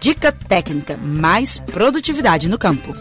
[0.00, 2.94] Dica técnica, mais produtividade no campo.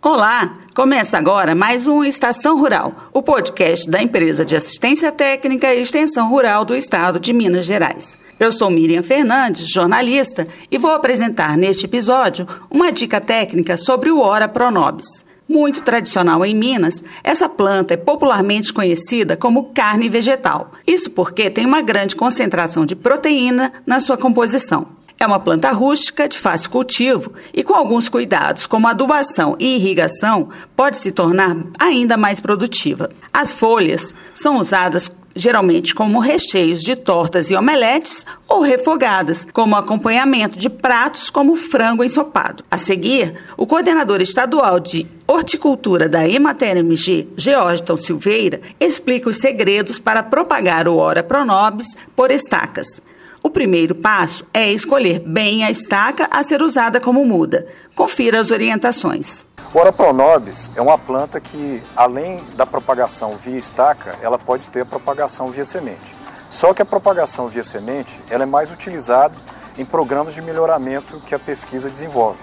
[0.00, 0.52] Olá!
[0.72, 6.30] Começa agora mais um Estação Rural, o podcast da empresa de assistência técnica e extensão
[6.30, 8.16] rural do estado de Minas Gerais.
[8.38, 14.20] Eu sou Miriam Fernandes, jornalista, e vou apresentar neste episódio uma dica técnica sobre o
[14.20, 15.24] Ora Pronobis.
[15.48, 20.70] Muito tradicional em Minas, essa planta é popularmente conhecida como carne vegetal.
[20.86, 25.01] Isso porque tem uma grande concentração de proteína na sua composição.
[25.22, 30.48] É uma planta rústica de fácil cultivo e, com alguns cuidados, como adubação e irrigação,
[30.74, 33.08] pode se tornar ainda mais produtiva.
[33.32, 40.58] As folhas são usadas geralmente como recheios de tortas e omeletes ou refogadas, como acompanhamento
[40.58, 42.64] de pratos como frango ensopado.
[42.68, 50.00] A seguir, o coordenador estadual de horticultura da Emater MG, Georgiton Silveira, explica os segredos
[50.00, 53.00] para propagar o Ora Pronobis por estacas.
[53.44, 57.66] O primeiro passo é escolher bem a estaca a ser usada como muda.
[57.96, 59.44] Confira as orientações.
[59.74, 64.82] O Ora pronobis é uma planta que, além da propagação via estaca, ela pode ter
[64.82, 66.14] a propagação via semente.
[66.48, 69.34] Só que a propagação via semente ela é mais utilizada
[69.76, 72.38] em programas de melhoramento que a pesquisa desenvolve.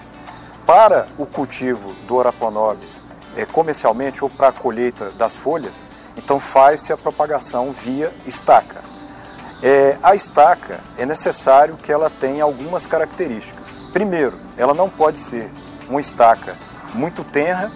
[0.66, 3.04] Para o cultivo do Ora pronobis
[3.36, 5.82] é, comercialmente ou para a colheita das folhas,
[6.14, 8.89] então faz-se a propagação via estaca.
[9.62, 13.90] É, a estaca é necessário que ela tenha algumas características.
[13.92, 15.50] Primeiro, ela não pode ser
[15.88, 16.56] uma estaca
[16.94, 17.70] muito tenra,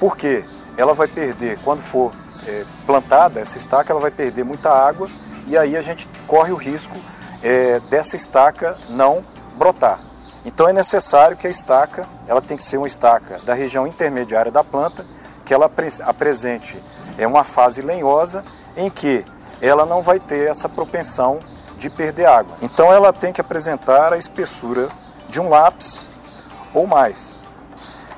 [0.00, 0.44] porque
[0.76, 2.12] ela vai perder, quando for
[2.46, 5.08] é, plantada essa estaca, ela vai perder muita água
[5.46, 6.96] e aí a gente corre o risco
[7.42, 9.22] é, dessa estaca não
[9.56, 10.00] brotar.
[10.44, 14.50] Então é necessário que a estaca, ela tem que ser uma estaca da região intermediária
[14.50, 15.04] da planta,
[15.44, 15.70] que ela
[16.04, 16.76] apresente
[17.18, 18.44] é uma fase lenhosa
[18.76, 19.24] em que
[19.60, 21.38] ela não vai ter essa propensão
[21.78, 22.56] de perder água.
[22.62, 24.88] Então ela tem que apresentar a espessura
[25.28, 26.08] de um lápis
[26.72, 27.40] ou mais.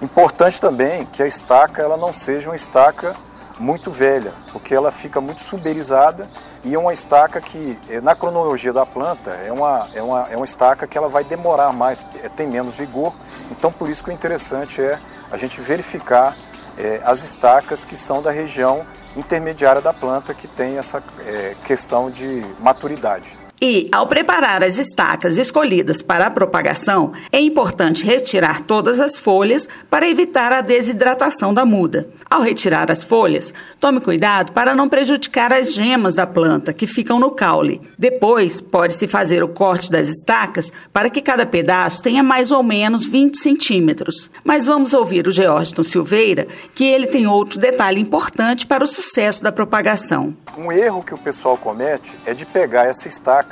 [0.01, 3.15] Importante também que a estaca ela não seja uma estaca
[3.59, 6.29] muito velha, porque ela fica muito suberizada
[6.65, 10.37] e é uma estaca que, eh, na cronologia da planta, é uma, é uma, é
[10.37, 13.13] uma estaca que ela vai demorar mais, eh, tem menos vigor.
[13.51, 14.99] Então, por isso que o interessante é
[15.31, 16.37] a gente verificar
[16.79, 22.11] é, as estacas que são da região intermediária da planta, que tem essa é, questão
[22.11, 23.37] de maturidade.
[23.61, 29.69] E, ao preparar as estacas escolhidas para a propagação, é importante retirar todas as folhas
[29.91, 32.09] para evitar a desidratação da muda.
[32.31, 37.19] Ao retirar as folhas, tome cuidado para não prejudicar as gemas da planta que ficam
[37.19, 37.81] no caule.
[37.99, 43.07] Depois, pode-se fazer o corte das estacas para que cada pedaço tenha mais ou menos
[43.07, 44.31] 20 centímetros.
[44.45, 49.43] Mas vamos ouvir o Georgiton Silveira, que ele tem outro detalhe importante para o sucesso
[49.43, 50.37] da propagação.
[50.57, 53.48] Um erro que o pessoal comete é de pegar essa estaca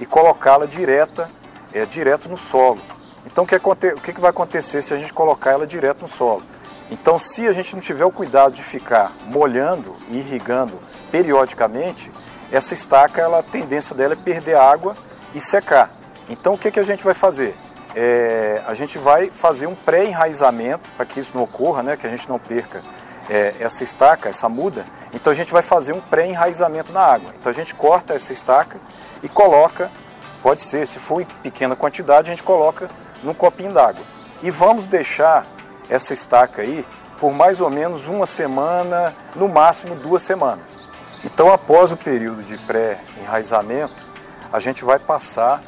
[0.00, 1.30] e colocá-la direta,
[1.72, 2.80] é, direto no solo.
[3.26, 6.42] Então o que, o que vai acontecer se a gente colocar ela direto no solo?
[6.90, 10.78] Então se a gente não tiver o cuidado de ficar molhando e irrigando
[11.10, 12.10] periodicamente,
[12.50, 14.96] essa estaca, ela, a tendência dela é perder água
[15.34, 15.90] e secar.
[16.28, 17.54] Então o que, que a gente vai fazer?
[17.94, 22.10] É, a gente vai fazer um pré-enraizamento para que isso não ocorra, né, que a
[22.10, 22.82] gente não perca
[23.28, 24.86] é, essa estaca, essa muda.
[25.12, 27.34] Então a gente vai fazer um pré-enraizamento na água.
[27.38, 28.78] Então a gente corta essa estaca
[29.22, 29.90] e coloca,
[30.42, 32.88] pode ser, se for em pequena quantidade, a gente coloca
[33.22, 34.04] num copinho d'água.
[34.42, 35.46] E vamos deixar
[35.88, 36.86] essa estaca aí
[37.18, 40.86] por mais ou menos uma semana, no máximo duas semanas.
[41.24, 44.06] Então, após o período de pré-enraizamento,
[44.52, 45.60] a gente vai passar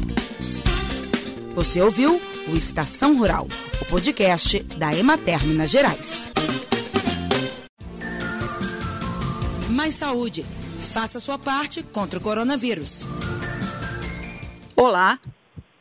[1.55, 3.47] Você ouviu o Estação Rural,
[3.81, 6.29] o podcast da Emater Minas Gerais.
[9.79, 10.45] Mais saúde.
[10.91, 13.07] Faça sua parte contra o coronavírus.
[14.75, 15.17] Olá.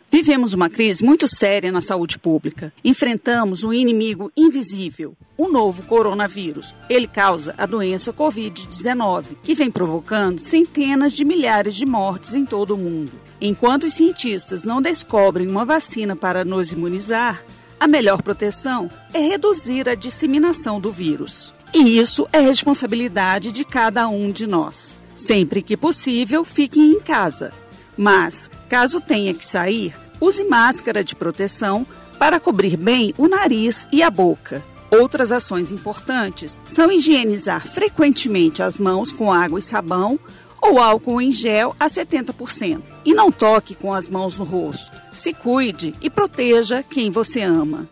[0.08, 2.72] Vivemos uma crise muito séria na saúde pública.
[2.84, 6.76] Enfrentamos um inimigo invisível, o novo coronavírus.
[6.88, 12.76] Ele causa a doença Covid-19, que vem provocando centenas de milhares de mortes em todo
[12.76, 13.10] o mundo.
[13.40, 17.44] Enquanto os cientistas não descobrem uma vacina para nos imunizar,
[17.80, 21.52] a melhor proteção é reduzir a disseminação do vírus.
[21.72, 24.98] E isso é responsabilidade de cada um de nós.
[25.14, 27.52] Sempre que possível, fique em casa.
[27.96, 31.86] Mas, caso tenha que sair, use máscara de proteção
[32.18, 34.64] para cobrir bem o nariz e a boca.
[34.90, 40.18] Outras ações importantes são higienizar frequentemente as mãos com água e sabão
[40.60, 42.82] ou álcool em gel a 70%.
[43.04, 44.90] E não toque com as mãos no rosto.
[45.12, 47.88] Se cuide e proteja quem você ama.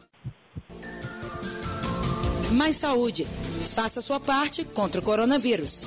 [2.52, 3.26] Mais saúde.
[3.76, 5.87] Faça sua parte contra o coronavírus.